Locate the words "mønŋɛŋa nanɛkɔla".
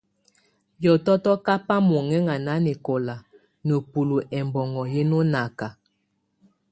1.87-3.15